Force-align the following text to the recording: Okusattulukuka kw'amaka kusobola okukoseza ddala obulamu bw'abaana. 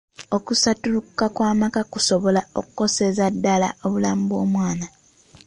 Okusattulukuka 0.37 1.25
kw'amaka 1.35 1.81
kusobola 1.91 2.41
okukoseza 2.59 3.25
ddala 3.33 3.69
obulamu 3.85 4.23
bw'abaana. 4.29 4.87